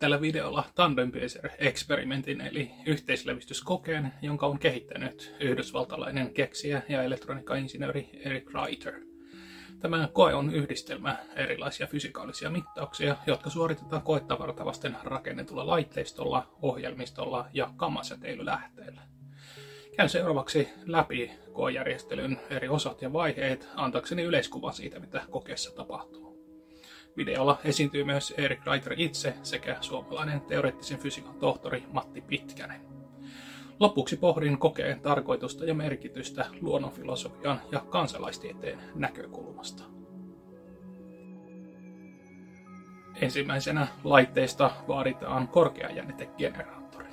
[0.00, 8.94] Tällä videolla Tandempiecer-eksperimentin eli yhteislevistyskokeen, jonka on kehittänyt yhdysvaltalainen keksijä ja elektroniikkainsinööri Eric Reiter.
[9.80, 17.70] Tämä koe on yhdistelmä erilaisia fysikaalisia mittauksia, jotka suoritetaan koettavarta vasten rakennetulla laitteistolla, ohjelmistolla ja
[17.76, 19.02] kammasäteilylähteellä.
[19.96, 26.29] Käyn seuraavaksi läpi koejärjestelyn eri osat ja vaiheet antakseni yleiskuva siitä, mitä kokeessa tapahtuu.
[27.20, 32.80] Videolla esiintyy myös Erik Reiter itse sekä suomalainen teoreettisen fysiikan tohtori Matti Pitkänen.
[33.80, 39.82] Lopuksi pohdin kokeen tarkoitusta ja merkitystä luonnonfilosofian ja kansalaistieteen näkökulmasta.
[43.20, 47.08] Ensimmäisenä laitteesta vaaditaan korkeajännitegeneraattori.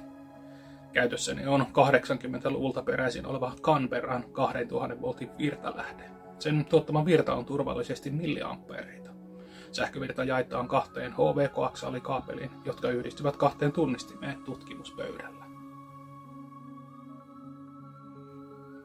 [0.94, 6.04] Käytössäni on 80-luvulta peräisin oleva Canberran 2000 voltin virtalähde.
[6.40, 9.07] Sen tuottama virta on turvallisesti milliampeereita.
[9.72, 15.46] Sähkövirta jaetaan kahteen HV-koaksaalikaapeliin, jotka yhdistyvät kahteen tunnistimeen tutkimuspöydällä.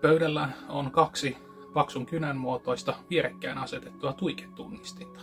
[0.00, 1.36] Pöydällä on kaksi
[1.75, 5.20] paksun kynän muotoista vierekkäin asetettua tuiketunnistinta.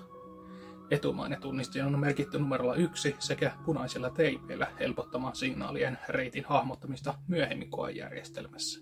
[0.92, 8.82] Etumainen tunnistin on merkitty numerolla 1 sekä punaisella teipeillä helpottamaan signaalien reitin hahmottamista myöhemmin koejärjestelmässä.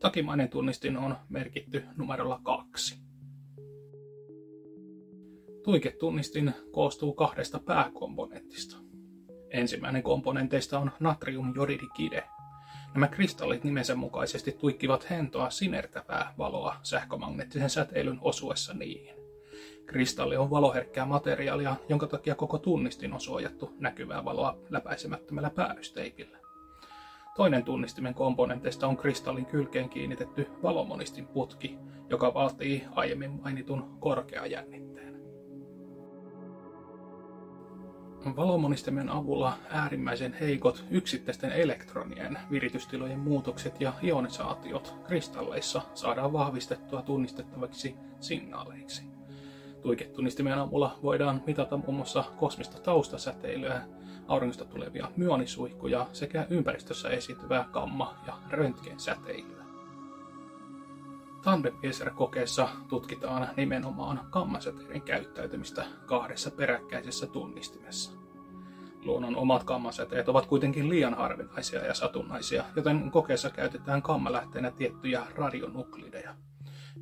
[0.00, 3.07] Takimainen tunnistin on merkitty numerolla 2.
[5.62, 8.76] Tuiketunnistin koostuu kahdesta pääkomponentista.
[9.50, 12.24] Ensimmäinen komponenteista on natriumjodidikide.
[12.94, 19.14] Nämä kristallit nimensä mukaisesti tuikkivat hentoa sinertävää valoa sähkömagneettisen säteilyn osuessa niihin.
[19.86, 26.38] Kristalli on valoherkkää materiaalia, jonka takia koko tunnistin on suojattu näkyvää valoa läpäisemättömällä päädysteipillä.
[27.36, 31.78] Toinen tunnistimen komponenteista on kristallin kylkeen kiinnitetty valomonistin putki,
[32.10, 35.07] joka vaatii aiemmin mainitun korkeajännitteen.
[38.36, 49.02] Valomonistimen avulla äärimmäisen heikot yksittäisten elektronien viritystilojen muutokset ja ionisaatiot kristalleissa saadaan vahvistettua tunnistettaviksi signaaleiksi.
[49.82, 53.82] Tuiketunnistimen avulla voidaan mitata muun muassa kosmista taustasäteilyä,
[54.28, 59.58] auringosta tulevia myonisuihkuja sekä ympäristössä esiintyvää gamma- ja röntgensäteilyä.
[61.44, 68.17] Tandempiecer-kokeessa tutkitaan nimenomaan kammasäteiden käyttäytymistä kahdessa peräkkäisessä tunnistimessa.
[69.04, 76.34] Luonnon omat kammasäteet ovat kuitenkin liian harvinaisia ja satunnaisia, joten kokeessa käytetään kammalähteenä tiettyjä radionuklideja.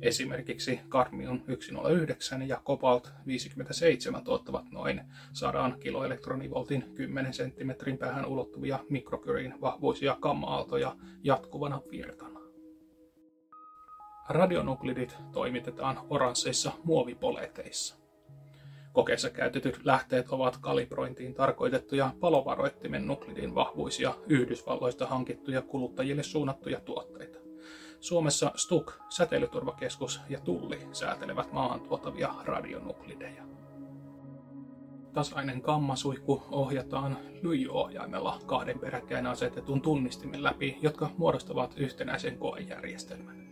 [0.01, 5.01] Esimerkiksi kadmium 109 ja kobalt 57 tuottavat noin
[5.33, 12.39] 100 kiloelektronivoltin 10 cm päähän ulottuvia mikrokyrin vahvuisia kamma-aaltoja jatkuvana virtana.
[14.29, 18.06] Radionuklidit toimitetaan oransseissa muovipoleteissa.
[18.97, 27.39] Kokeessa käytetyt lähteet ovat kalibrointiin tarkoitettuja palovaroittimen nuklidin vahvuisia Yhdysvalloista hankittuja kuluttajille suunnattuja tuotteita.
[27.99, 33.43] Suomessa STUK, säteilyturvakeskus ja Tulli säätelevät maahan tuotavia radionuklideja.
[35.13, 43.46] Tasainen kammasuihku ohjataan lyijyohjaimella kahden peräkkäin asetetun tunnistimen läpi, jotka muodostavat yhtenäisen koejärjestelmän.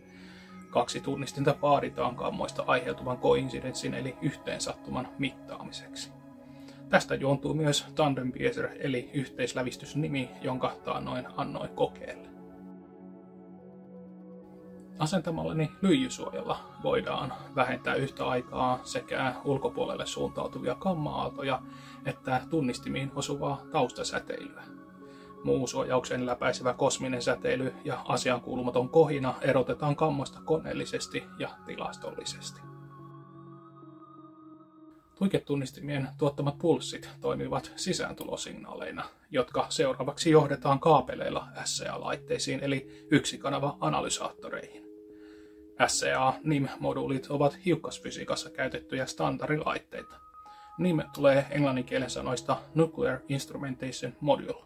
[0.76, 6.12] Kaksi tunnistinta vaaditaan kammoista aiheutuvan koinsidenssin eli yhteensattuman mittaamiseksi.
[6.88, 12.28] Tästä juontuu myös Tandempiecer eli yhteislävistysnimi, jonka taannoin annoin kokeelle.
[14.98, 21.62] Asentamallani lyijysuojalla voidaan vähentää yhtä aikaa sekä ulkopuolelle suuntautuvia kamma-aaltoja
[22.06, 24.75] että tunnistimiin osuvaa taustasäteilyä.
[25.46, 32.60] Muu suojauksen läpäisevä kosminen säteily ja asiankuulumaton kohina erotetaan kammoista koneellisesti ja tilastollisesti.
[35.18, 44.84] Tuiketunnistimien tuottamat pulssit toimivat sisääntulosignaaleina, jotka seuraavaksi johdetaan kaapeleilla SCA-laitteisiin eli yksikanava analysaattoreihin.
[45.86, 50.14] SCA-NIM-moduulit ovat hiukkasfysiikassa käytettyjä standardilaitteita.
[50.78, 54.65] NIM tulee englanninkielen sanoista Nuclear Instrumentation Module.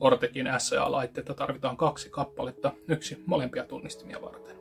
[0.00, 4.56] Ortekin SCA-laitteita tarvitaan kaksi kappaletta, yksi molempia tunnistimia varten.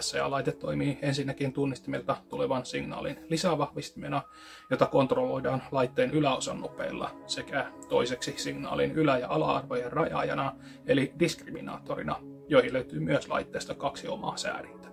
[0.00, 4.22] SCA-laite toimii ensinnäkin tunnistimelta tulevan signaalin lisävahvistimena,
[4.70, 10.52] jota kontrolloidaan laitteen yläosan nopeilla, sekä toiseksi signaalin ylä- ja ala-arvojen rajaajana,
[10.86, 12.16] eli diskriminaattorina,
[12.48, 14.88] joihin löytyy myös laitteesta kaksi omaa säädintä.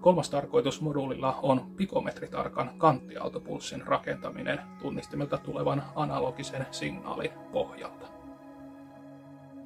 [0.00, 8.13] Kolmas tarkoitus moduulilla on pikometritarkan kanttiaaltopulssin rakentaminen tunnistimelta tulevan analogisen signaalin pohjalta.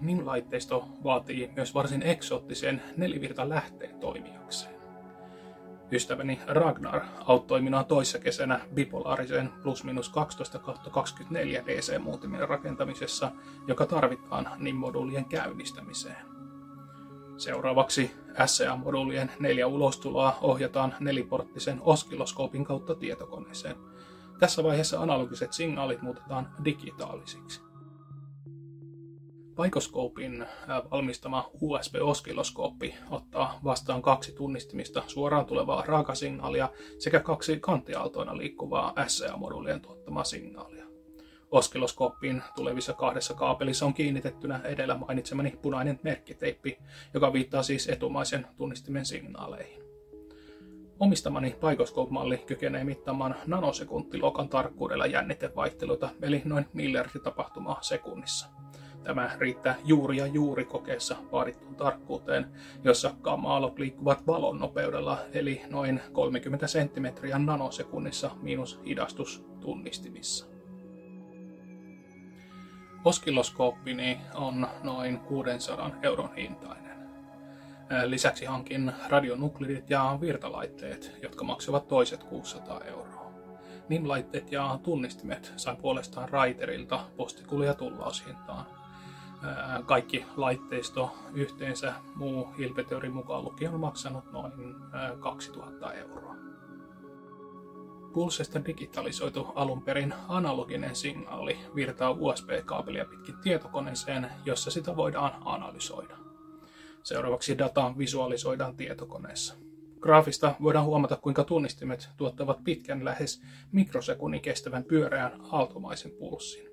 [0.00, 4.78] NIM-laitteisto vaatii myös varsin eksoottisen nelivirta lähteen toimijakseen.
[5.92, 10.58] Ystäväni Ragnar auttoi minua toissa kesänä bipolaariseen plus minus 12
[10.90, 13.32] 24 DC-muutimen rakentamisessa,
[13.66, 16.26] joka tarvitaan NIM-moduulien käynnistämiseen.
[17.36, 18.10] Seuraavaksi
[18.46, 23.76] SCA-moduulien neljä ulostuloa ohjataan neliporttisen oskiloskoopin kautta tietokoneeseen.
[24.38, 27.67] Tässä vaiheessa analogiset signaalit muutetaan digitaalisiksi.
[29.58, 30.46] Paikoskoopin
[30.90, 36.68] valmistama USB-oskiloskooppi ottaa vastaan kaksi tunnistimista suoraan tulevaa raakasignaalia
[36.98, 40.84] sekä kaksi kanttiaaltoina liikkuvaa SCA-moduulien tuottamaa signaalia.
[41.50, 46.78] Oskiloskooppiin tulevissa kahdessa kaapelissa on kiinnitettynä edellä mainitsemani punainen merkkiteippi,
[47.14, 49.82] joka viittaa siis etumaisen tunnistimen signaaleihin.
[51.00, 58.46] Omistamani paikoskoop-malli kykenee mittaamaan nanosekuntiluokan tarkkuudella jännitevaihteluita, eli noin miljardi tapahtumaa sekunnissa.
[59.08, 62.46] Tämä riittää juuri ja juuri kokeessa vaadittuun tarkkuuteen,
[62.84, 70.46] jossa gamma-aallot liikkuvat valon nopeudella, eli noin 30 senttimetriä nanosekunnissa miinus hidastus tunnistimissa.
[73.04, 76.98] Oskilloskooppini on noin 600 euron hintainen.
[78.04, 83.32] Lisäksi hankin radionuklidit ja virtalaitteet, jotka maksavat toiset 600 euroa.
[83.88, 88.77] NIM-laitteet ja tunnistimet sain puolestaan Raiterilta postikulja tullaushintaan.
[89.86, 94.52] Kaikki laitteisto yhteensä muu Hilpetörin mukaan lukien on maksanut noin
[95.20, 96.34] 2000 euroa.
[98.12, 106.16] Pulsesta digitalisoitu alun perin analoginen signaali virtaa USB-kaapelia pitkin tietokoneeseen, jossa sitä voidaan analysoida.
[107.02, 109.54] Seuraavaksi data visualisoidaan tietokoneessa.
[110.00, 113.42] Graafista voidaan huomata, kuinka tunnistimet tuottavat pitkän lähes
[113.72, 116.67] mikrosekunnin kestävän pyöreän aaltomaisen pulssin.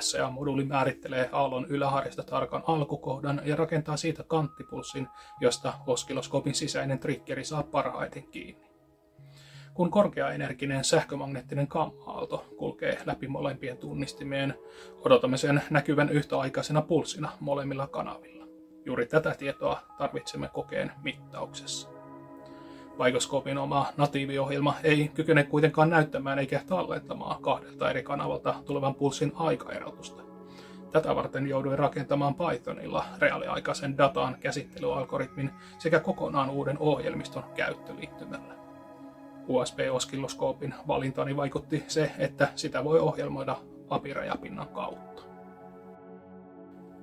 [0.00, 5.08] SCA-moduuli määrittelee aallon yläharjasta tarkan alkukohdan ja rakentaa siitä kanttipulssin,
[5.40, 8.70] josta oskiloskoopin sisäinen triggeri saa parhaiten kiinni.
[9.74, 14.54] Kun korkeaenerginen sähkömagneettinen gamma-aalto kulkee läpi molempien tunnistimien,
[15.04, 18.46] odotamme sen näkyvän yhtäaikaisena pulssina molemmilla kanavilla.
[18.84, 21.99] Juuri tätä tietoa tarvitsemme kokeen mittauksessa.
[23.00, 30.22] Vaikoskoopin oma natiiviohjelma ei kykene kuitenkaan näyttämään eikä tallentamaan kahdelta eri kanavalta tulevan pulssin aikaerotusta.
[30.92, 38.54] Tätä varten jouduin rakentamaan Pythonilla reaaliaikaisen datan käsittelyalgoritmin sekä kokonaan uuden ohjelmiston käyttöliittymällä.
[39.48, 43.56] USB-oskilloskoopin valintani vaikutti se, että sitä voi ohjelmoida
[43.90, 45.09] API-rajapinnan kautta.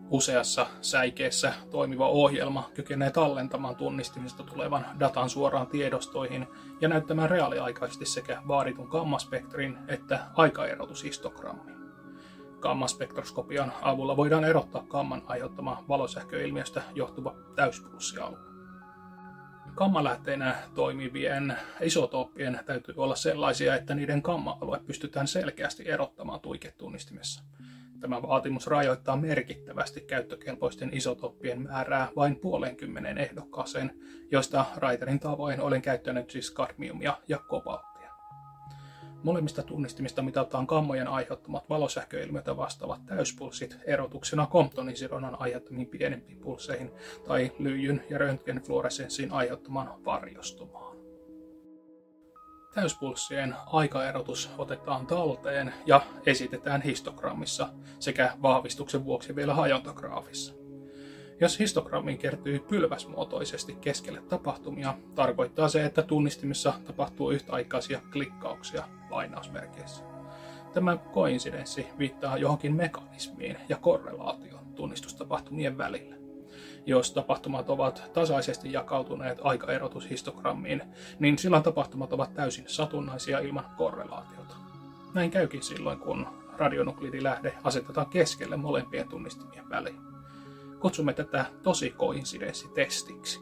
[0.09, 6.47] Useassa säikeessä toimiva ohjelma kykenee tallentamaan tunnistimista tulevan datan suoraan tiedostoihin
[6.81, 11.75] ja näyttämään reaaliaikaisesti sekä vaaditun gammaspektrin että aikaerotushistogrammin.
[12.59, 18.39] Gammaspektroskopian avulla voidaan erottaa gamman aiheuttama valosähköilmiöstä johtuva täyspulssialue.
[19.75, 27.43] Gammalähteinä toimivien isotooppien täytyy olla sellaisia, että niiden gamma-alue pystytään selkeästi erottamaan tuiketunnistimessa.
[27.99, 33.91] Tämä vaatimus rajoittaa merkittävästi käyttökelpoisten isotooppien määrää vain puolenkymmenen ehdokkaaseen,
[34.31, 38.11] joista Reiterin tavoin olen käyttänyt siis kadmiumia ja kobalttia.
[39.23, 46.91] Molemmista tunnistimista mitataan kammojen aiheuttamat valosähköilmiötä vastaavat täyspulssit erotuksena Comptonin sidonnan aiheuttamiin pienempiin pulsseihin
[47.27, 50.86] tai lyijyn ja röntgenfluoresenssin aiheuttamaan varjostumaan.
[52.77, 57.69] Täyspulssien aikaerotus otetaan talteen ja esitetään histogrammissa
[57.99, 60.53] sekä vahvistuksen vuoksi vielä hajontagraafissa.
[61.39, 70.03] Jos histogrammiin kertyy pylväsmuotoisesti keskelle tapahtumia, tarkoittaa se, että tunnistimissa tapahtuu yhtäaikaisia klikkauksia lainausmerkeissä.
[70.73, 76.16] Tämä koinsidenssi viittaa johonkin mekanismiin ja korrelaation tunnistustapahtumien välillä.
[76.87, 80.81] Jos tapahtumat ovat tasaisesti jakautuneet aikaerotushistogrammiin,
[81.19, 84.55] niin silloin tapahtumat ovat täysin satunnaisia ilman korrelaatiota.
[85.13, 86.27] Näin käykin silloin, kun
[86.57, 90.01] radionuklidilähde asetetaan keskelle molempien tunnistimien väliin.
[90.79, 93.39] Kutsumme tätä tosi koinsidenssitestiksi.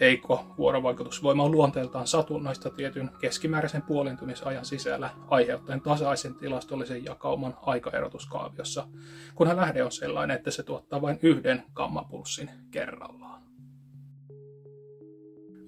[0.00, 8.88] Heikko vuorovaikutusvoima on luonteeltaan satunnaista tietyn keskimääräisen puolentumisajan sisällä aiheuttaen tasaisen tilastollisen jakauman aikaerotuskaaviossa,
[9.34, 13.42] kunhan lähde on sellainen, että se tuottaa vain yhden gammapulssin kerrallaan.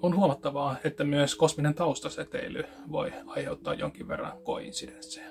[0.02, 5.30] On huomattavaa, että myös kosminen taustasäteily voi aiheuttaa jonkin verran koinsidenssejä.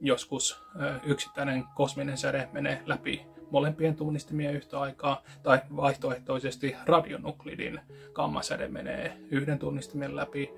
[0.00, 0.62] Joskus
[1.04, 7.80] yksittäinen kosminen säde menee läpi molempien tunnistimien yhtä aikaa, tai vaihtoehtoisesti radionuklidin
[8.12, 10.50] gammasäde menee yhden tunnistimen läpi,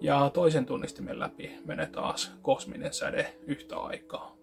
[0.00, 4.36] ja toisen tunnistimen läpi menee taas kosminen säde yhtä aikaa.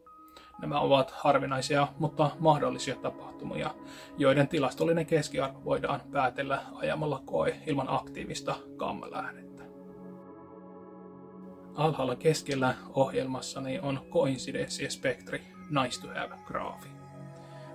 [0.62, 3.76] Nämä ovat harvinaisia, mutta mahdollisia tapahtumia,
[4.18, 9.64] joiden tilastollinen keskiarvo voidaan päätellä ajamalla koe ilman aktiivista gammalähdettä.
[11.76, 17.01] Alhaalla keskellä ohjelmassani on koinsidenssispektri Nice to have graafi.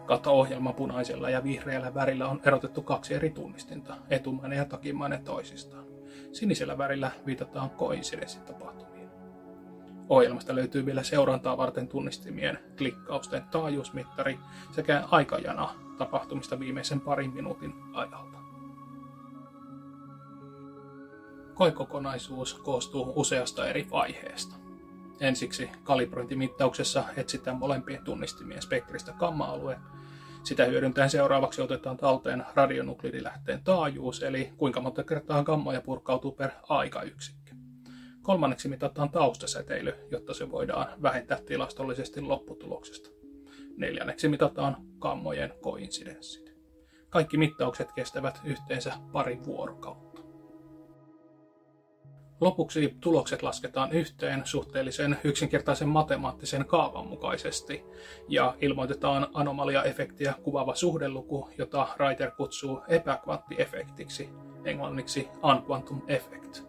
[0.06, 5.84] Kato-ohjelma punaisella ja vihreällä värillä on erotettu kaksi eri tunnistinta, etumainen ja takimainen toisistaan.
[6.32, 9.08] Sinisellä värillä viitataan koinsidenssitapahtumiin.
[10.08, 14.38] Ohjelmasta löytyy vielä seurantaa varten tunnistimien klikkausten taajuusmittari
[14.70, 18.38] sekä aikajana tapahtumista viimeisen parin minuutin ajalta.
[21.54, 24.56] Koekokonaisuus koostuu useasta eri vaiheesta.
[25.20, 29.78] Ensiksi kalibrointimittauksessa etsitään molempien tunnistimien spektristä gamma-alue.
[30.46, 37.54] Sitä hyödyntäen seuraavaksi otetaan talteen radionuklidilähteen taajuus, eli kuinka monta kertaa gammoja purkautuu per aikayksikkö.
[38.22, 43.10] Kolmanneksi mitataan taustasäteily, jotta se voidaan vähentää tilastollisesti lopputuloksesta.
[43.76, 46.56] Neljänneksi mitataan gammojen koinsidenssit.
[47.10, 50.05] Kaikki mittaukset kestävät yhteensä pari vuorokautta.
[52.40, 57.84] Lopuksi tulokset lasketaan yhteen suhteellisen yksinkertaisen matemaattisen kaavan mukaisesti
[58.28, 64.28] ja ilmoitetaan anomalia-efektiä kuvaava suhdeluku, jota Reiter kutsuu epäkvanttiefektiksi,
[64.64, 66.62] englanniksi unquantum effect.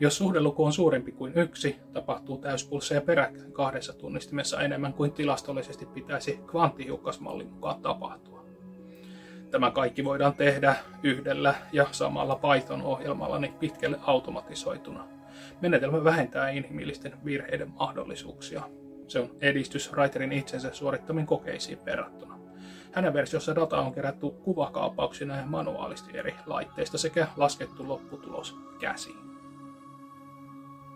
[0.00, 6.40] Jos suhdeluku on suurempi kuin yksi, tapahtuu täyspulsseja peräkkäin kahdessa tunnistimessa enemmän kuin tilastollisesti pitäisi
[6.46, 8.45] kvanttihiukkasmallin mukaan tapahtua.
[9.50, 15.04] Tämä kaikki voidaan tehdä yhdellä ja samalla Python-ohjelmalla niin pitkälle automatisoituna.
[15.60, 18.62] Menetelmä vähentää inhimillisten virheiden mahdollisuuksia.
[19.08, 22.38] Se on edistys Writerin itsensä suorittamiin kokeisiin verrattuna.
[22.92, 29.18] Hänen versiossa data on kerätty kuvakaapauksina ja manuaalisti eri laitteista sekä laskettu lopputulos käsiin.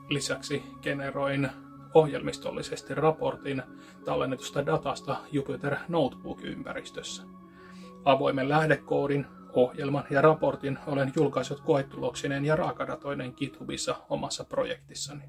[0.09, 1.51] Lisäksi generoin
[1.95, 3.63] ohjelmistollisesti raportin
[4.05, 7.23] tallennetusta datasta Jupyter Notebook-ympäristössä–
[8.05, 15.23] Avoimen lähdekoodin, ohjelman ja raportin olen julkaissut koetuloksineen ja raakadatoinen GitHubissa omassa projektissani.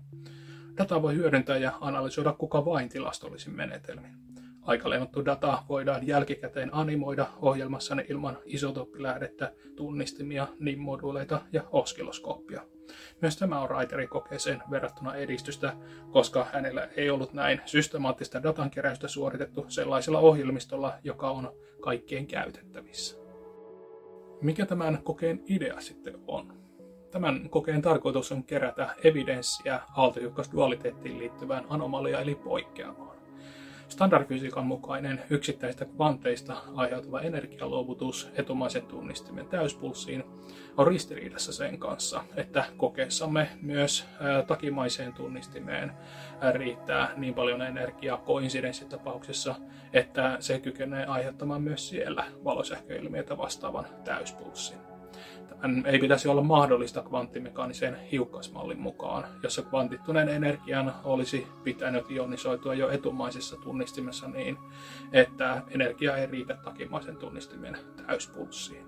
[0.77, 4.17] Data voi hyödyntää ja analysoida kuka vain tilastollisin menetelmin.
[4.61, 12.61] Aikalennottu data voidaan jälkikäteen animoida ohjelmassani ilman isotoppilähdettä, tunnistimia, NIM-moduuleita ja oskiloskooppia.
[13.21, 15.73] Myös tämä on Writerin kokeeseen verrattuna edistystä,
[16.11, 23.17] koska hänellä ei ollut näin systemaattista datankeräystä suoritettu sellaisella ohjelmistolla, joka on kaikkien käytettävissä.
[24.41, 26.61] Mikä tämän kokeen idea sitten on?
[27.11, 33.20] Tämän kokeen tarkoitus on kerätä evidenssiä aaltohiukkasdualiteettiin liittyvään anomalia eli poikkeamaan.
[33.91, 40.23] Standardfysiikan mukainen yksittäistä kvanteista aiheutuva energialuovutus etumaisen tunnistimen täyspulssiin
[40.77, 44.05] on ristiriidassa sen kanssa, että kokeessamme myös
[44.47, 45.91] takimaiseen tunnistimeen
[46.53, 49.55] riittää niin paljon energiaa koinsidenssitapauksessa,
[49.93, 54.90] että se kykenee aiheuttamaan myös siellä valosähköilmiötä vastaavan täyspulssin.
[55.59, 62.89] Tämän ei pitäisi olla mahdollista kvanttimekaanisen hiukkasmallin mukaan, jossa kvantittuneen energian olisi pitänyt ionisoitua jo
[62.89, 64.57] etumaisessa tunnistimessa niin,
[65.13, 67.77] että energia ei riitä takimaisen tunnistimen
[68.07, 68.87] täyspulssiin.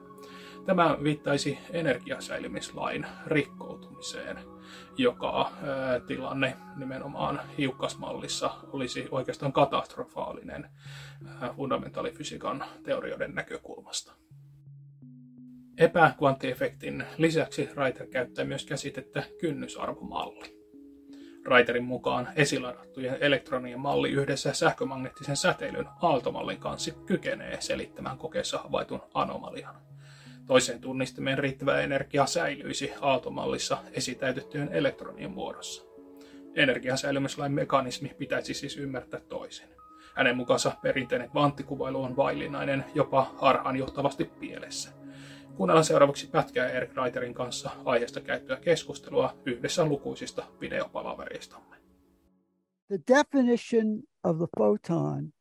[0.66, 4.40] Tämä viittaisi energiasäilymislain rikkoutumiseen,
[4.98, 5.52] joka
[6.08, 10.70] tilanne nimenomaan hiukkasmallissa olisi oikeastaan katastrofaalinen
[11.56, 14.14] fundamentaalifysiikan teorioiden näkökulmasta.
[15.78, 20.64] Epäkvanttiefektin lisäksi Reiter käyttää myös käsitettä kynnysarvomalli.
[21.46, 29.76] Reiterin mukaan esiladattujen elektronien malli yhdessä sähkömagneettisen säteilyn aaltomallin kanssa kykenee selittämään kokeessa havaitun anomalian.
[30.48, 35.84] Toiseen tunnistimeen riittävä energia säilyisi aaltomallissa esitäytettyjen elektronien muodossa.
[36.56, 39.68] Energian säilymislain mekanismi pitäisi siis ymmärtää toisin.
[40.16, 44.90] Hänen mukaansa perinteinen kvanttikuvailu on vaillinainen, jopa harhaanjohtavasti pielessä–
[45.56, 51.76] Kuunnellaan seuraavaksi pätkää Eric Reiterin kanssa aiheesta käyttöä keskustelua yhdessä lukuisista videopalaveristamme.
[52.88, 55.34] The definition of the photon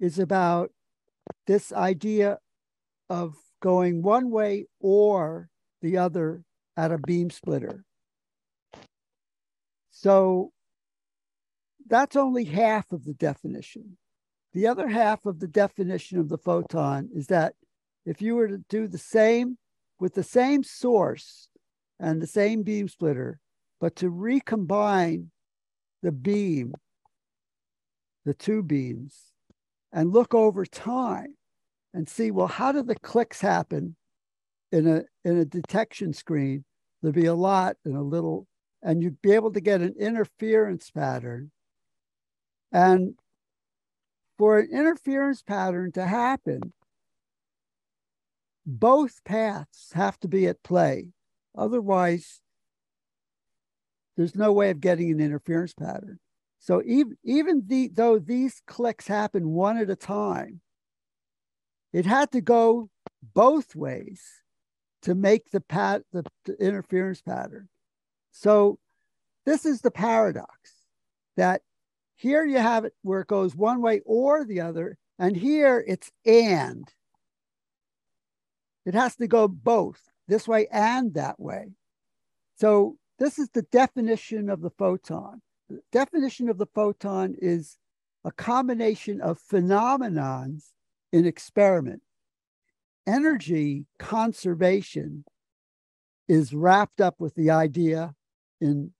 [0.00, 0.72] is about
[1.46, 2.38] this idea
[3.08, 5.46] of going one way or
[5.80, 6.42] the other
[6.76, 7.84] at a beam splitter.
[9.90, 10.48] So
[11.88, 13.98] that's only half of the definition.
[14.52, 17.54] The other half of the definition of the photon is that
[18.04, 19.58] if you were to do the same
[19.98, 21.48] with the same source
[22.00, 23.38] and the same beam splitter,
[23.80, 25.30] but to recombine
[26.02, 26.74] the beam,
[28.24, 29.32] the two beams,
[29.92, 31.36] and look over time
[31.94, 33.96] and see, well, how do the clicks happen
[34.72, 36.64] in a in a detection screen?
[37.02, 38.46] There'd be a lot and a little,
[38.82, 41.50] and you'd be able to get an interference pattern.
[42.72, 43.14] And
[44.38, 46.72] for an interference pattern to happen,
[48.66, 51.08] both paths have to be at play.
[51.56, 52.40] Otherwise,
[54.16, 56.18] there's no way of getting an interference pattern.
[56.58, 60.60] So even, even the, though these clicks happen one at a time,
[61.92, 62.88] it had to go
[63.34, 64.22] both ways
[65.02, 67.68] to make the, pat, the, the interference pattern.
[68.30, 68.78] So
[69.44, 70.48] this is the paradox
[71.36, 71.62] that
[72.14, 76.10] here you have it where it goes one way or the other, and here it's
[76.24, 76.88] and.
[78.84, 81.72] It has to go both this way and that way.
[82.56, 85.42] So this is the definition of the photon.
[85.68, 87.78] The definition of the photon is
[88.24, 90.70] a combination of phenomenons
[91.12, 92.02] in experiment.
[93.06, 95.24] Energy conservation
[96.28, 98.14] is wrapped up with the idea
[98.60, 98.92] in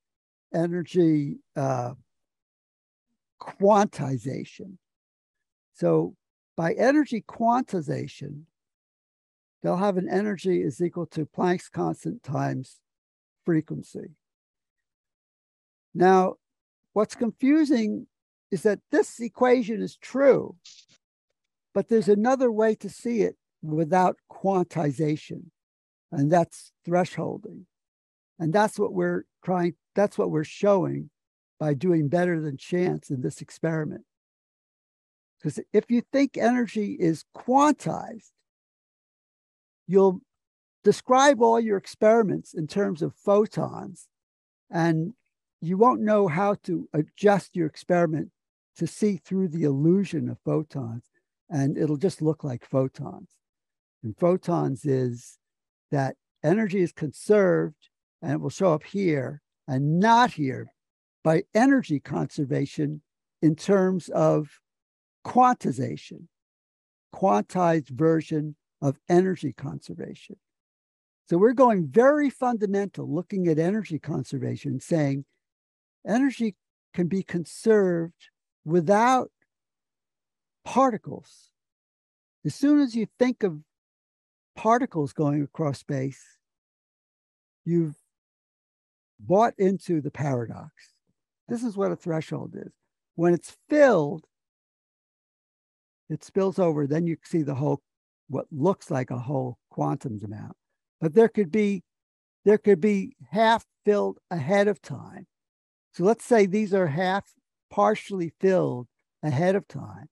[0.53, 1.93] energy uh,
[3.41, 4.77] quantization.
[5.75, 6.15] So
[6.57, 8.43] by energy quantization,
[9.63, 12.81] they'll have an energy is equal to Planck's constant times
[13.45, 14.11] frequency.
[15.95, 16.35] Now,
[16.93, 18.07] what's confusing
[18.51, 20.57] is that this equation is true,
[21.75, 25.45] but there's another way to see it without quantization,
[26.11, 27.63] and that's thresholding.
[28.39, 31.11] And that's what we're trying, that's what we're showing
[31.61, 34.05] by doing better than chance in this experiment.
[35.39, 38.31] Because if you think energy is quantized,
[39.93, 40.21] you'll
[40.83, 44.09] describe all your experiments in terms of photons,
[44.71, 45.13] and
[45.61, 48.31] you won't know how to adjust your experiment
[48.77, 51.05] to see through the illusion of photons,
[51.51, 53.29] and it'll just look like photons.
[54.03, 55.39] And photons is
[55.91, 57.89] that energy is conserved
[58.23, 60.73] and it will show up here and not here
[61.23, 63.03] by energy conservation
[63.43, 64.49] in terms of
[65.25, 66.27] quantization,
[67.15, 70.37] quantized version of energy conservation.
[71.31, 75.25] So we're going very fundamental, looking at energy conservation, saying
[76.07, 76.57] energy
[76.93, 78.29] can be conserved
[78.65, 79.31] without
[80.65, 81.51] particles.
[82.45, 83.61] As soon as you think of
[84.57, 86.21] particles going across space,
[87.65, 87.97] you've
[89.21, 90.73] bought into the paradox.
[91.49, 92.73] This is what a threshold is.
[93.15, 94.25] When it's filled,
[96.11, 97.81] it spills over, then you see the whole,
[98.33, 100.57] what looks like a whole quantum amount.
[101.03, 101.83] But there could be,
[102.47, 105.27] there could be half filled ahead of time.
[105.93, 107.27] So let's say these are half
[107.71, 108.89] partially filled
[109.23, 110.09] ahead of time.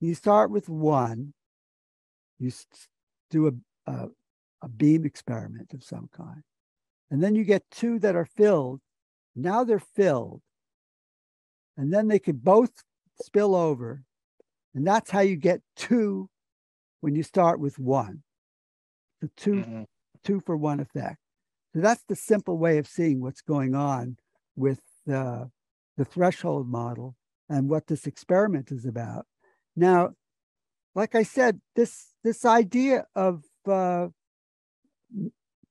[0.00, 1.34] You start with one,
[2.38, 2.52] you
[3.30, 4.06] do a, a,
[4.62, 6.42] a beam experiment of some kind.
[7.10, 8.80] And then you get two that are filled.
[9.34, 10.42] Now they're filled.
[11.76, 12.70] And then they could both
[13.20, 14.04] spill over.
[14.76, 16.28] And that's how you get two
[17.04, 18.22] when you start with one.
[19.20, 19.82] The 2 mm-hmm.
[20.24, 21.18] two for one effect.
[21.74, 24.16] So that's the simple way of seeing what's going on
[24.56, 25.50] with the,
[25.98, 27.14] the threshold model
[27.50, 29.26] and what this experiment is about.
[29.76, 30.14] Now,
[30.94, 34.06] like I said, this this idea of uh,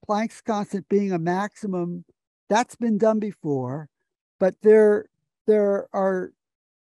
[0.08, 2.06] Planck's constant being a maximum,
[2.48, 3.90] that's been done before,
[4.40, 5.06] but there,
[5.48, 6.32] there are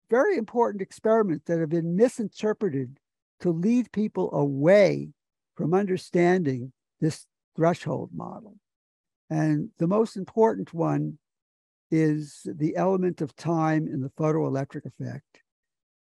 [0.08, 2.98] very important experiments that have been misinterpreted
[3.40, 5.10] to lead people away
[5.56, 8.56] from understanding this threshold model.
[9.30, 11.18] And the most important one
[11.90, 15.42] is the element of time in the photoelectric effect,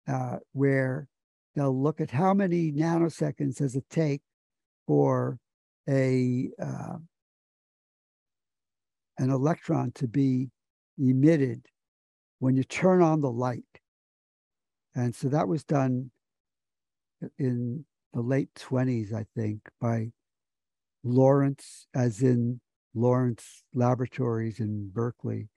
[0.07, 1.07] uh, where
[1.55, 4.21] they'll look at how many nanoseconds does it take
[4.87, 5.37] for
[5.87, 6.97] a uh,
[9.17, 10.49] an electron to be
[10.97, 11.65] emitted
[12.39, 13.63] when you turn on the light.
[14.95, 16.11] And so that was done
[17.37, 20.11] in the late 20s, I think, by
[21.03, 22.59] Lawrence, as in
[22.93, 25.49] Lawrence Laboratories in Berkeley.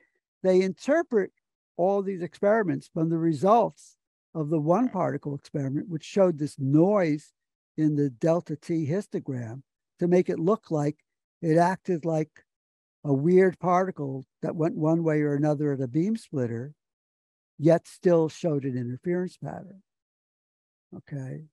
[0.43, 1.33] They interpret
[1.77, 3.97] all these experiments from the results
[4.35, 7.33] of the one particle experiment, which showed this noise
[7.77, 9.63] in the delta T histogram
[9.99, 10.97] to make it look like
[11.41, 12.45] it acted like
[13.05, 16.73] a weird particle that went one way or another at a beam splitter,
[17.59, 19.83] yet still showed an interference pattern.
[20.97, 21.45] Okay.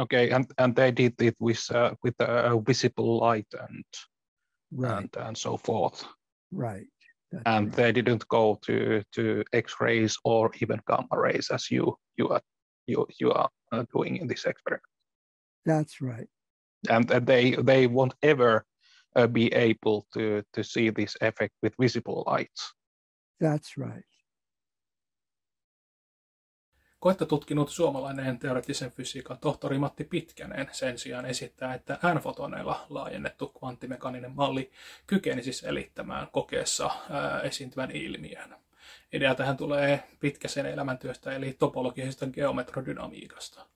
[0.00, 3.84] Okay, and and they did it with uh, with a visible light and
[4.70, 4.98] right.
[4.98, 6.04] and and so forth.
[6.52, 6.86] Right.
[7.32, 7.76] That's and right.
[7.76, 12.42] they didn't go to to X-rays or even gamma rays as you you are
[12.86, 14.82] you you are uh, doing in this experiment.
[15.66, 16.28] That's right.
[16.88, 18.64] And, and they they won't ever
[19.16, 22.72] uh, be able to, to see this effect with visible lights.
[23.40, 24.04] That's right.
[27.00, 34.32] Koetta tutkinut suomalainen teoreettisen fysiikan tohtori Matti Pitkänen sen sijaan esittää, että n-fotoneilla laajennettu kvanttimekaaninen
[34.34, 34.70] malli
[35.06, 38.56] kykenisi selittämään kokeessa ää, esiintyvän ilmiön.
[39.12, 43.66] Idea tähän tulee Pitkäsen elämäntyöstä eli topologisesta geometrodynamiikasta.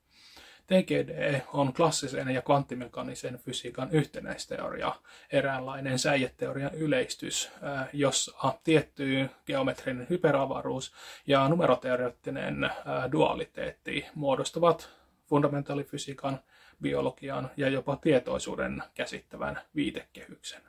[0.67, 4.95] TGD on klassisen ja kvanttimekaanisen fysiikan yhtenäisteoria,
[5.33, 7.51] eräänlainen säijeteorian yleistys,
[7.93, 10.93] jossa tietty geometrinen hyperavaruus
[11.27, 12.71] ja numeroteoreettinen
[13.13, 14.89] dualiteetti muodostavat
[15.29, 16.41] fundamentaalifysiikan,
[16.83, 20.63] biologian ja jopa tietoisuuden käsittävän viitekehyksen.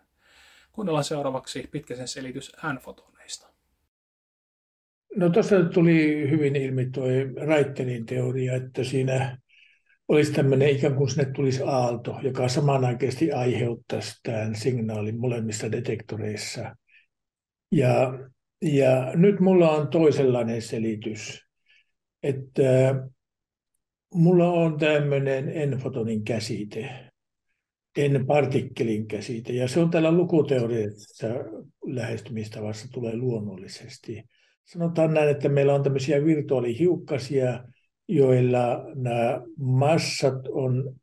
[0.71, 3.47] Kuunnellaan seuraavaksi pitkäsen selitys n-fotoneista.
[5.15, 7.06] No tuossa tuli hyvin ilmi tuo
[7.47, 9.38] Raittenin teoria, että siinä
[10.07, 16.75] olisi tämmöinen ikään kuin sinne tulisi aalto, joka samanaikaisesti aiheuttaisi tämän signaalin molemmissa detektoreissa.
[17.71, 18.19] Ja,
[18.61, 21.45] ja nyt mulla on toisenlainen selitys,
[22.23, 22.95] että
[24.13, 26.89] mulla on tämmöinen en-fotonin käsite,
[27.97, 31.27] en-partikkelin käsite, ja se on täällä lukuteoriassa
[31.85, 34.23] lähestymistavassa tulee luonnollisesti.
[34.65, 37.63] Sanotaan näin, että meillä on tämmöisiä virtuaalihiukkasia,
[38.07, 40.95] joilla nämä massat on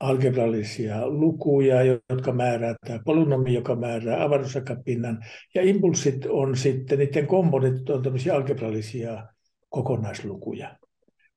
[0.00, 7.90] algebrallisia lukuja, jotka määrää tämä polynomi, joka määrää avaruusakapinnan, ja impulssit on sitten, niiden komponentit
[7.90, 9.26] on tämmöisiä algebrallisia
[9.68, 10.76] kokonaislukuja.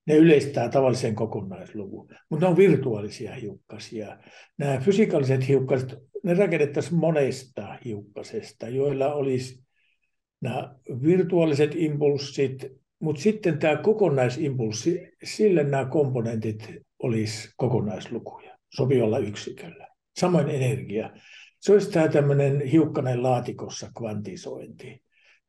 [0.05, 4.17] Ne yleistää tavallisen kokonaisluvun, mutta ne on virtuaalisia hiukkasia.
[4.57, 9.63] Nämä fysikaaliset hiukkaset, ne rakennettaisiin monesta hiukkasesta, joilla olisi
[10.41, 16.69] nämä virtuaaliset impulssit mutta sitten tämä kokonaisimpulssi, sille nämä komponentit
[17.03, 19.87] olisi kokonaislukuja sopivalla yksiköllä.
[20.19, 21.09] Samoin energia.
[21.59, 25.03] Se olisi tämä tämmöinen hiukkanen laatikossa kvantisointi.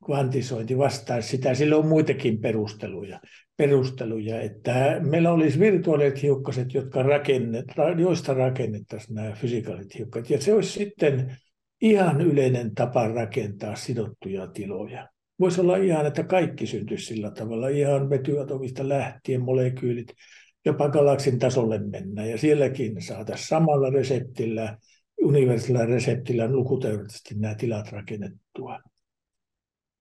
[0.07, 1.55] Kvantisointi vastaisi sitä.
[1.55, 3.21] Sillä on muitakin perusteluja,
[3.57, 7.65] perusteluja että meillä olisi virtuaaliset hiukkaset, jotka rakennet,
[7.99, 10.31] joista rakennettaisiin nämä fysikaaliset hiukkaset.
[10.31, 11.37] Ja se olisi sitten
[11.81, 15.09] ihan yleinen tapa rakentaa sidottuja tiloja
[15.42, 20.14] voisi olla ihan, että kaikki syntyisi sillä tavalla, ihan vetyatomista lähtien molekyylit,
[20.64, 22.26] jopa galaksin tasolle mennä.
[22.26, 24.78] Ja sielläkin saataisiin samalla reseptillä,
[25.22, 28.78] universaalilla reseptillä lukuteoreettisesti nämä tilat rakennettua.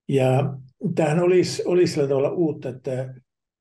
[0.07, 0.57] Ja
[0.95, 3.13] tämähän olisi, olisi sillä tavalla uutta, että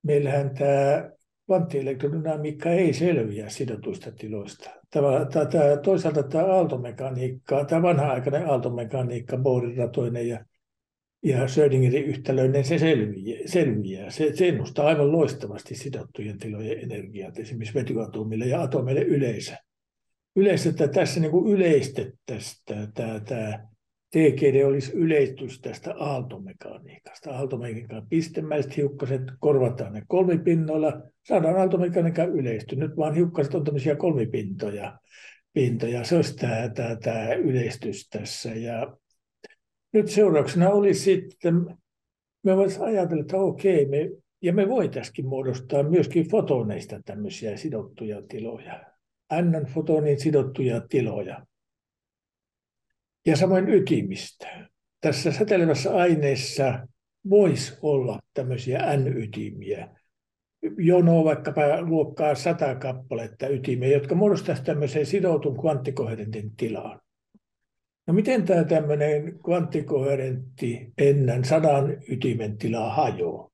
[0.03, 1.11] meillähän tämä
[1.45, 4.69] kvanttielektrodynamiikka ei selviä sidotuista tiloista.
[4.89, 10.45] Tämä, tämä, toisaalta tämä aaltomekaniikka, tämä vanha-aikainen aaltomekaniikka, Bohrin ratoinen ja
[11.23, 13.39] ja Schrödingerin yhtälöinen se selviää.
[13.45, 14.09] selviää.
[14.09, 19.57] Se, se ennustaa aivan loistavasti sidottujen tilojen energiat esimerkiksi vetyatomille ja atomeille yleensä.
[20.69, 22.61] Että tässä niin kuin yleistettäisiin
[22.93, 23.71] tämä, tämä
[24.11, 27.31] TGD olisi yleistys tästä aaltomekaniikasta.
[27.31, 32.75] Aaltomekaniikan pistemäiset hiukkaset korvataan ne kolmipinnoilla, saadaan aaltomekaniikan yleisty.
[32.75, 34.99] Nyt vaan hiukkaset on tämmöisiä kolmipintoja.
[35.53, 36.03] Pintoja.
[36.03, 38.49] Se olisi tämä, tämä, tämä yleistys tässä.
[38.49, 38.97] Ja
[39.93, 41.77] nyt seurauksena oli sitten,
[42.43, 44.09] me voisimme ajatella, että okei, me,
[44.41, 48.83] ja me voitaisiin muodostaa myöskin fotoneista tämmöisiä sidottuja tiloja.
[49.41, 51.45] N-fotonin sidottuja tiloja.
[53.25, 54.69] Ja samoin ytimistä.
[55.01, 56.87] Tässä säteilevässä aineessa
[57.29, 59.89] voisi olla tämmöisiä N-ytimiä.
[60.77, 66.99] Jono vaikkapa luokkaa sata kappaletta ytimiä, jotka muodostaisivat tämmöisen sidotun kvanttikoherentin tilaan.
[68.07, 73.49] No miten tämä tämmöinen kvanttikoherentti ennen sadan ytimen tilaa hajoaa?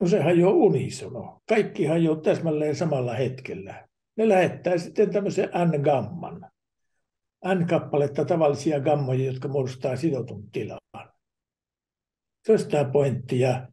[0.00, 1.40] No se hajoaa unisono.
[1.48, 3.88] Kaikki hajoaa täsmälleen samalla hetkellä.
[4.16, 6.50] Ne lähettää sitten tämmöisen N-gamman.
[7.54, 11.10] N-kappaletta tavallisia gammoja, jotka muodostaa sidotun tilaan.
[12.46, 13.40] Se olisi tämä pointti.
[13.40, 13.68] Ja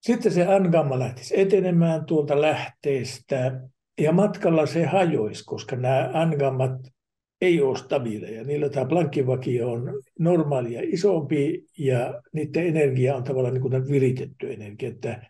[0.00, 3.60] sitten se N-gamma lähtisi etenemään tuolta lähteestä
[4.00, 6.80] ja matkalla se hajoisi, koska nämä N-gammat
[7.40, 8.44] ei ole stabiileja.
[8.44, 14.88] Niillä tämä plankkivakio on normaalia isompi ja niiden energia on tavallaan niin kuin viritetty energia,
[14.88, 15.22] että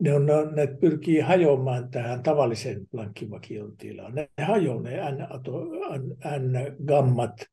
[0.00, 4.14] ne, on, ne pyrkii hajoamaan tähän tavallisen plankkivakion tilaan.
[4.14, 5.10] Ne hajoaa
[6.38, 7.46] N-gammat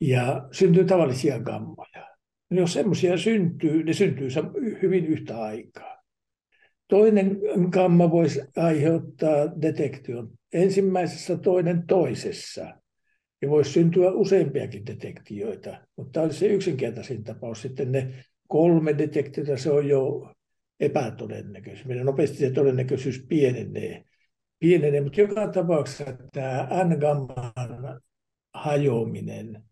[0.00, 2.06] ja syntyy tavallisia gammoja.
[2.50, 4.28] Jos semmoisia syntyy, ne syntyy
[4.82, 6.02] hyvin yhtä aikaa.
[6.88, 7.38] Toinen
[7.70, 12.79] gamma voisi aiheuttaa detektion ensimmäisessä, toinen toisessa
[13.42, 17.62] ja voisi syntyä useampiakin detektioita, mutta tämä olisi se yksinkertaisin tapaus.
[17.62, 20.32] Sitten ne kolme detektiota, se on jo
[20.80, 21.86] epätodennäköisyys.
[21.86, 24.04] Meidän nopeasti se todennäköisyys pienenee.
[24.58, 28.00] pienenee mutta joka tapauksessa tämä N-gamman
[28.54, 29.62] hajoaminen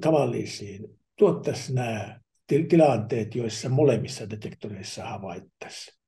[0.00, 2.20] tavallisiin tuottaisi nämä
[2.68, 5.98] tilanteet, joissa molemmissa detektoreissa havaittaisiin.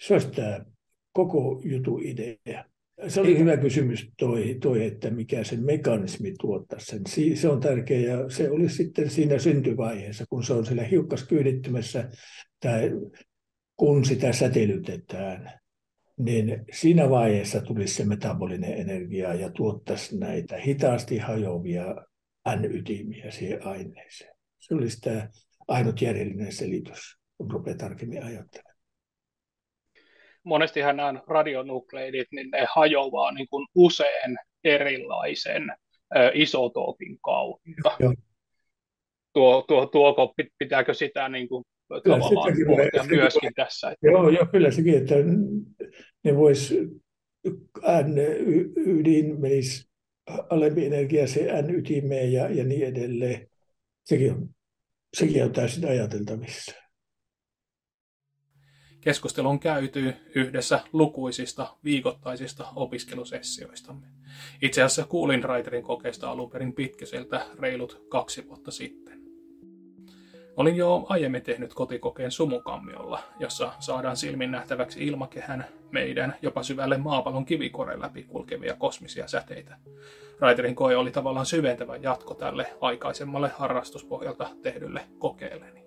[0.00, 0.64] Se olisi tämä
[1.12, 2.64] koko jutu idea.
[3.08, 7.02] Se oli hyvä kysymys toi, toi, että mikä se mekanismi tuottaa sen.
[7.34, 12.08] Se on tärkeä ja se oli sitten siinä syntyvaiheessa, kun se on siellä hiukkaskyydittymässä
[12.60, 12.90] tai
[13.76, 15.60] kun sitä säteilytetään,
[16.18, 21.96] niin siinä vaiheessa tulisi se metabolinen energia ja tuottaisi näitä hitaasti hajoavia
[22.56, 24.34] N-ytimiä siihen aineeseen.
[24.58, 25.28] Se olisi tämä
[25.68, 28.65] ainut järjellinen selitys, kun rupeaa tarkemmin ajattelemaan
[30.46, 35.62] monestihan nämä radionukleidit, niin ne hajoaa niin kuin usein erilaisen
[36.16, 37.96] ö, isotoopin kautta.
[38.00, 38.14] Joo.
[39.32, 43.90] Tuo, tuo, tuoko, pitääkö sitä niin kuin tavallaan pohtia myöskin voi, tässä?
[43.90, 44.06] Että...
[44.06, 45.14] Joo, joo, kyllä sekin, että
[46.24, 46.80] ne voisi
[48.02, 49.88] N-ydin menisi
[50.50, 53.48] alempi energia se N-ytimeen ja, ja niin edelleen.
[54.04, 54.48] Sekin on,
[55.16, 56.85] sekin on täysin ajateltavissa.
[59.06, 64.06] Keskustelu on käyty yhdessä lukuisista viikoittaisista opiskelusessioistamme.
[64.62, 66.74] Itse asiassa kuulin Raiterin kokeista alun perin
[67.58, 69.20] reilut kaksi vuotta sitten.
[70.56, 77.44] Olin jo aiemmin tehnyt kotikokeen sumukammiolla, jossa saadaan silmin nähtäväksi ilmakehän meidän jopa syvälle maapallon
[77.44, 79.76] kivikoreen läpi kulkevia kosmisia säteitä.
[80.40, 85.85] Raiterin koe oli tavallaan syventävä jatko tälle aikaisemmalle harrastuspohjalta tehdylle kokeelleni.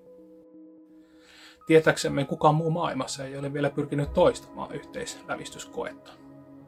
[1.69, 6.11] Tietäksemme kukaan muu maailmassa ei ole vielä pyrkinyt toistamaan yhteislävistyskoetta.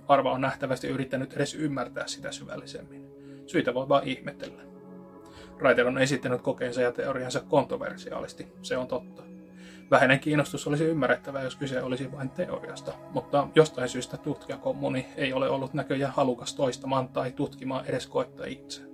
[0.07, 3.07] Harva on nähtävästi yrittänyt edes ymmärtää sitä syvällisemmin.
[3.47, 4.61] Syitä voi vain ihmetellä.
[5.59, 9.23] Reiter on esittänyt kokeensa ja teoriansa kontroversiaalisti, se on totta.
[9.91, 15.49] Vähäinen kiinnostus olisi ymmärrettävää, jos kyse olisi vain teoriasta, mutta jostain syystä tutkijakommuni ei ole
[15.49, 18.90] ollut näköjään halukas toistamaan tai tutkimaan edes koetta itse.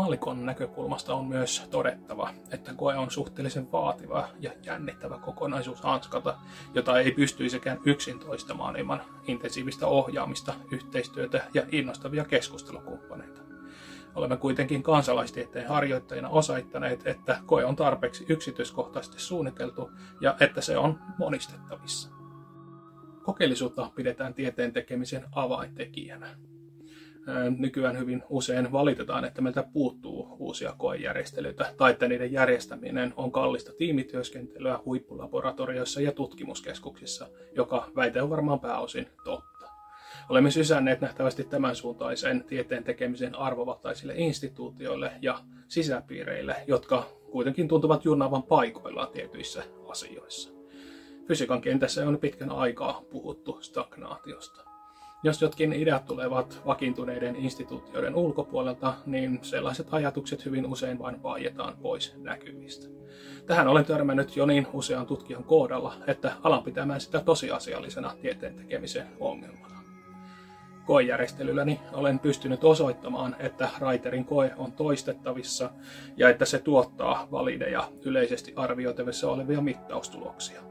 [0.00, 6.36] Maalikon näkökulmasta on myös todettava, että koe on suhteellisen vaativa ja jännittävä kokonaisuus hanskata,
[6.74, 13.40] jota ei pystyisikään yksin toistamaan ilman intensiivistä ohjaamista, yhteistyötä ja innostavia keskustelukumppaneita.
[14.14, 20.98] Olemme kuitenkin kansalaistieteen harjoittajina osaittaneet, että koe on tarpeeksi yksityiskohtaisesti suunniteltu ja että se on
[21.18, 22.10] monistettavissa.
[23.22, 26.26] Kokeellisuutta pidetään tieteen tekemisen avaintekijänä
[27.58, 33.72] nykyään hyvin usein valitetaan, että meiltä puuttuu uusia koejärjestelyitä tai että niiden järjestäminen on kallista
[33.72, 39.66] tiimityöskentelyä huippulaboratorioissa ja tutkimuskeskuksissa, joka väite on varmaan pääosin totta.
[40.28, 48.42] Olemme sysänneet nähtävästi tämän suuntaisen tieteen tekemisen arvovaltaisille instituutioille ja sisäpiireille, jotka kuitenkin tuntuvat junnaavan
[48.42, 50.50] paikoillaan tietyissä asioissa.
[51.28, 54.69] Fysiikan kentässä on pitkän aikaa puhuttu stagnaatiosta.
[55.22, 62.14] Jos jotkin ideat tulevat vakiintuneiden instituutioiden ulkopuolelta, niin sellaiset ajatukset hyvin usein vain vaietaan pois
[62.18, 62.88] näkyvistä.
[63.46, 69.06] Tähän olen törmännyt jo niin usean tutkijan kohdalla, että alan pitämään sitä tosiasiallisena tieteen tekemisen
[69.20, 69.84] ongelmana.
[70.86, 75.70] Koejärjestelylläni olen pystynyt osoittamaan, että Raiterin koe on toistettavissa
[76.16, 80.62] ja että se tuottaa valideja yleisesti arvioitavissa olevia mittaustuloksia.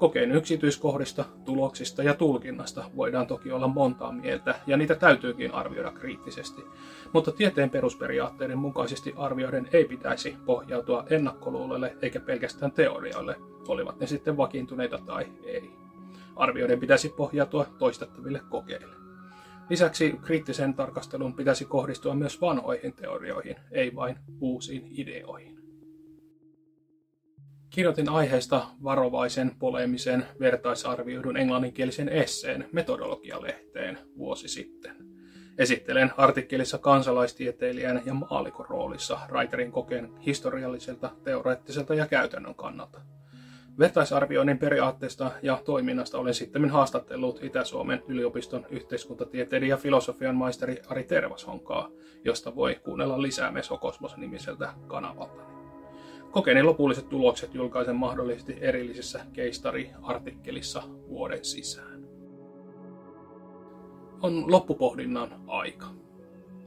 [0.00, 6.64] Kokeen yksityiskohdista, tuloksista ja tulkinnasta voidaan toki olla montaa mieltä, ja niitä täytyykin arvioida kriittisesti.
[7.12, 13.36] Mutta tieteen perusperiaatteiden mukaisesti arvioiden ei pitäisi pohjautua ennakkoluuloille eikä pelkästään teorioille,
[13.68, 15.70] olivat ne sitten vakiintuneita tai ei.
[16.36, 18.94] Arvioiden pitäisi pohjautua toistettaville kokeille.
[19.70, 25.59] Lisäksi kriittisen tarkastelun pitäisi kohdistua myös vanhoihin teorioihin, ei vain uusiin ideoihin.
[27.70, 34.96] Kirjoitin aiheesta varovaisen, polemisen, vertaisarvioidun englanninkielisen esseen metodologialehteen vuosi sitten.
[35.58, 43.00] Esittelen artikkelissa kansalaistieteilijän ja maalikon roolissa Reiterin kokeen historialliselta, teoreettiselta ja käytännön kannalta.
[43.78, 51.90] Vertaisarvioinnin periaatteesta ja toiminnasta olen sitten haastattellut Itä-Suomen yliopiston yhteiskuntatieteiden ja filosofian maisteri Ari Tervashonkaa,
[52.24, 55.49] josta voi kuunnella lisää Mesokosmos-nimiseltä kanavalta.
[56.30, 62.00] Kokeilin lopulliset tulokset julkaisen mahdollisesti erillisessä keistari-artikkelissa vuoden sisään.
[64.22, 65.86] On loppupohdinnan aika.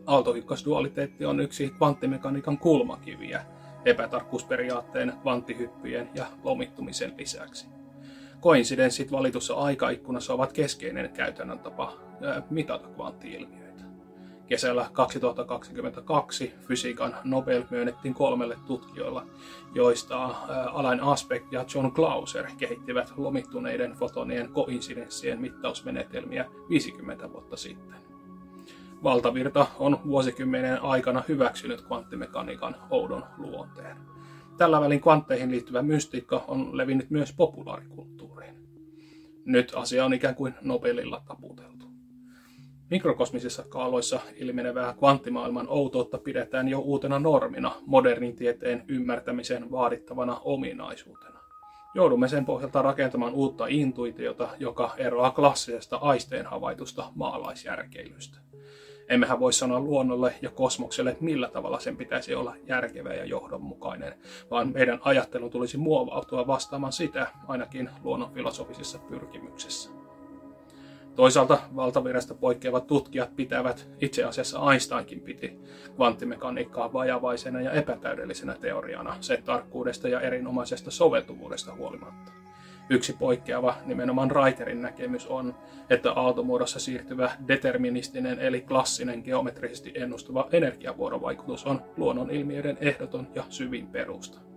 [0.06, 3.45] Aaltohiukkasdualiteetti on yksi kvanttimekaniikan kulmakiviä
[3.86, 7.67] epätarkkuusperiaatteen, kvanttihyppyjen ja lomittumisen lisäksi.
[8.39, 11.93] Koinsidenssit valitussa aikaikkunassa ovat keskeinen käytännön tapa
[12.49, 13.62] mitata kvanttiilmiöitä.
[14.47, 19.25] Kesällä 2022 fysiikan Nobel myönnettiin kolmelle tutkijoilla,
[19.73, 20.25] joista
[20.71, 27.97] Alain Aspect ja John Clauser kehittivät lomittuneiden fotonien koinsidenssien mittausmenetelmiä 50 vuotta sitten.
[29.03, 33.97] Valtavirta on vuosikymmenen aikana hyväksynyt kvanttimekaniikan oudon luonteen.
[34.58, 38.56] Tällä välin kvantteihin liittyvä mystiikka on levinnyt myös populaarikulttuuriin.
[39.45, 41.92] Nyt asia on ikään kuin Nobelilla taputeltu.
[42.93, 51.39] Mikrokosmisissa kaaloissa ilmenevää kvanttimaailman outoutta pidetään jo uutena normina modernin tieteen ymmärtämisen vaadittavana ominaisuutena.
[51.95, 58.38] Joudumme sen pohjalta rakentamaan uutta intuitiota, joka eroaa klassisesta aisteen havaitusta maalaisjärkeilystä.
[59.10, 64.13] Emmehän voi sanoa luonnolle ja kosmokselle, millä tavalla sen pitäisi olla järkevä ja johdonmukainen,
[64.51, 70.02] vaan meidän ajattelun tulisi muovautua vastaamaan sitä ainakin luonnon filosofisessa pyrkimyksessä.
[71.15, 75.60] Toisaalta valtavirrasta poikkeavat tutkijat pitävät, itse asiassa Einsteinkin piti,
[75.95, 82.32] kvanttimekaniikkaa vajavaisena ja epätäydellisenä teoriana sen tarkkuudesta ja erinomaisesta soveltuvuudesta huolimatta.
[82.89, 85.56] Yksi poikkeava, nimenomaan Reiterin näkemys on,
[85.89, 93.88] että aaltomuodossa siirtyvä deterministinen eli klassinen geometrisesti ennustuva energiavuorovaikutus on luonnon ilmiöiden ehdoton ja syvin
[93.88, 94.52] perusta.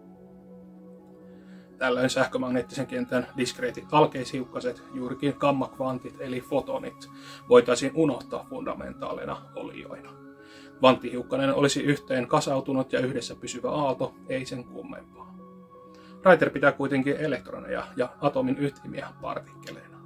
[1.78, 7.10] Tällöin sähkömagneettisen kentän diskreetit alkeishiukkaset, juurikin gammakvantit eli fotonit,
[7.48, 10.12] voitaisiin unohtaa fundamentaaleina olioina.
[10.78, 15.36] Kvanttihiukkanen olisi yhteen kasautunut ja yhdessä pysyvä aalto, ei sen kummempaa.
[16.24, 19.96] Reiter pitää kuitenkin elektroneja ja atomin ytimiä partikkeleina.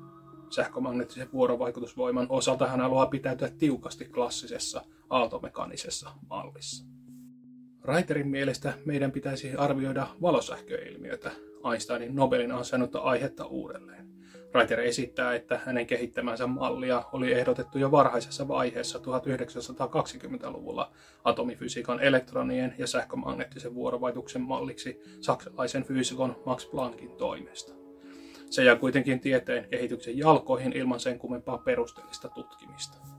[0.51, 6.87] Sähkömagneettisen vuorovaikutusvoiman osalta hän haluaa pitäytyä tiukasti klassisessa aaltomekaanisessa mallissa.
[7.85, 11.31] Reiterin mielestä meidän pitäisi arvioida valosähköilmiötä,
[11.73, 14.07] Einsteinin Nobelin ansainnutta aihetta uudelleen.
[14.55, 20.93] Reiter esittää, että hänen kehittämänsä mallia oli ehdotettu jo varhaisessa vaiheessa 1920-luvulla
[21.25, 27.73] atomifysiikan elektronien ja sähkömagneettisen vuorovaikutuksen malliksi saksalaisen fyysikon Max Planckin toimesta.
[28.51, 33.10] Se jää kuitenkin tieteen kehityksen jalkoihin ilman sen kummempaa perusteellista tutkimista.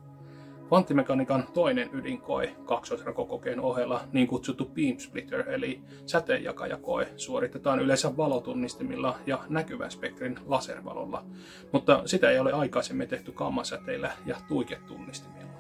[0.71, 9.39] Kvanttimekaniikan toinen ydinkoe kaksoisrakokokeen ohella, niin kutsuttu beam splitter eli säteenjakajakoe, suoritetaan yleensä valotunnistimilla ja
[9.49, 11.25] näkyvän spektrin laservalolla,
[11.71, 15.51] mutta sitä ei ole aikaisemmin tehty kammasäteillä ja tuiketunnistimilla.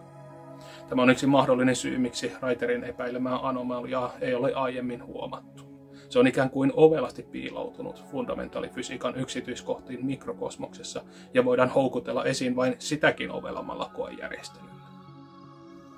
[0.89, 5.63] Tämä on yksi mahdollinen syy, miksi Reiterin epäilemää anomaliaa ei ole aiemmin huomattu.
[6.09, 13.31] Se on ikään kuin ovelasti piiloutunut fundamentaalifysiikan yksityiskohtiin mikrokosmoksessa ja voidaan houkutella esiin vain sitäkin
[13.31, 14.80] ovelammalla koejärjestelyllä.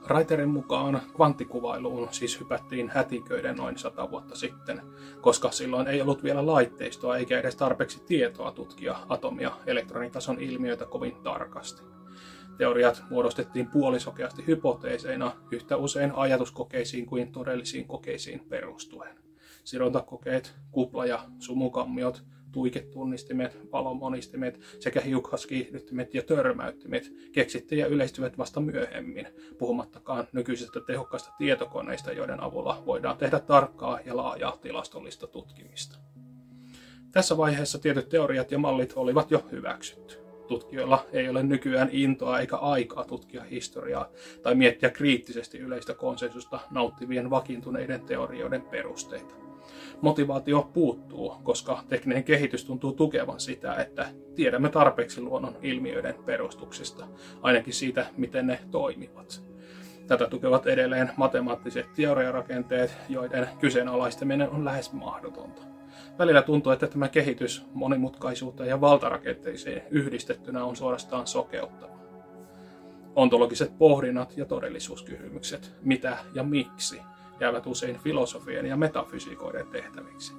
[0.07, 4.81] Reiterin mukaan kvanttikuvailuun siis hypättiin hätiköiden noin sata vuotta sitten,
[5.21, 11.15] koska silloin ei ollut vielä laitteistoa eikä edes tarpeeksi tietoa tutkia atomia elektronitason ilmiöitä kovin
[11.23, 11.81] tarkasti.
[12.57, 19.17] Teoriat muodostettiin puolisokeasti hypoteeseina yhtä usein ajatuskokeisiin kuin todellisiin kokeisiin perustuen.
[19.63, 29.27] Sidontakokeet, kupla- ja sumukammiot tuiketunnistimet, valomonistimet sekä hiukkaskiihdyttimet ja törmäyttimet keksittiin ja yleistyvät vasta myöhemmin,
[29.57, 35.97] puhumattakaan nykyisestä tehokkaista tietokoneista, joiden avulla voidaan tehdä tarkkaa ja laajaa tilastollista tutkimista.
[37.11, 40.17] Tässä vaiheessa tietyt teoriat ja mallit olivat jo hyväksytty.
[40.47, 44.09] Tutkijoilla ei ole nykyään intoa eikä aikaa tutkia historiaa
[44.43, 49.42] tai miettiä kriittisesti yleistä konsensusta nauttivien vakiintuneiden teorioiden perusteita
[50.03, 57.07] motivaatio puuttuu, koska tekninen kehitys tuntuu tukevan sitä, että tiedämme tarpeeksi luonnon ilmiöiden perustuksista,
[57.41, 59.43] ainakin siitä, miten ne toimivat.
[60.07, 65.61] Tätä tukevat edelleen matemaattiset teoriarakenteet, joiden kyseenalaistaminen on lähes mahdotonta.
[66.19, 71.93] Välillä tuntuu, että tämä kehitys monimutkaisuutta ja valtarakenteisiin yhdistettynä on suorastaan sokeuttava.
[73.15, 77.01] Ontologiset pohdinnat ja todellisuuskysymykset, mitä ja miksi,
[77.43, 80.33] jäävät usein filosofien ja metafysiikoiden tehtäviksi.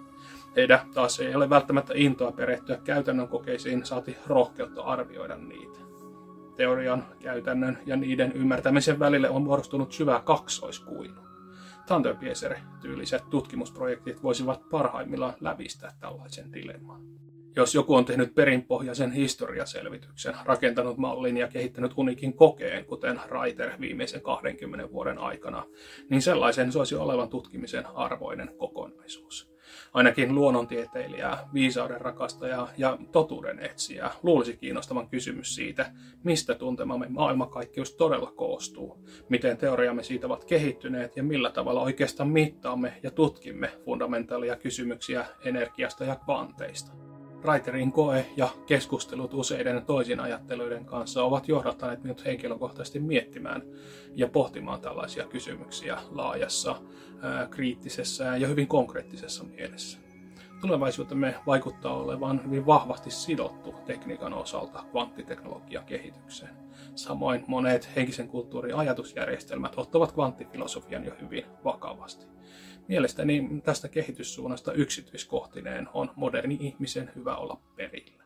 [0.56, 5.78] Heidän taas ei ole välttämättä intoa perehtyä käytännön kokeisiin, saati rohkeutta arvioida niitä.
[6.56, 11.14] Teorian, käytännön ja niiden ymmärtämisen välille on muodostunut syvä kaksoiskuilu.
[11.86, 17.00] Thunderbieser-tyyliset tutkimusprojektit voisivat parhaimmillaan lävistää tällaisen dilemman.
[17.56, 24.22] Jos joku on tehnyt perinpohjaisen historiaselvityksen, rakentanut mallin ja kehittänyt unikin kokeen, kuten Reiter viimeisen
[24.22, 25.64] 20 vuoden aikana,
[26.10, 29.54] niin sellaisen soisi olevan tutkimisen arvoinen kokonaisuus.
[29.94, 35.92] Ainakin luonnontieteilijää, viisauden rakastajaa ja totuuden etsijää luulisi kiinnostavan kysymys siitä,
[36.24, 42.92] mistä tuntemamme maailmankaikkeus todella koostuu, miten teoriamme siitä ovat kehittyneet ja millä tavalla oikeastaan mittaamme
[43.02, 47.03] ja tutkimme fundamentaalia kysymyksiä energiasta ja kvanteista.
[47.44, 53.62] Reiterin koe ja keskustelut useiden toisin ajatteluiden kanssa ovat johdattaneet minut henkilökohtaisesti miettimään
[54.14, 56.76] ja pohtimaan tällaisia kysymyksiä laajassa,
[57.50, 59.98] kriittisessä ja hyvin konkreettisessa mielessä.
[60.60, 66.54] Tulevaisuutemme vaikuttaa olevan hyvin vahvasti sidottu tekniikan osalta kvanttiteknologian kehitykseen.
[66.94, 72.26] Samoin monet henkisen kulttuurin ajatusjärjestelmät ottavat kvanttifilosofian jo hyvin vakavasti.
[72.88, 78.23] Mielestäni tästä kehityssuunnasta yksityiskohtineen on moderni ihmisen hyvä olla perillä.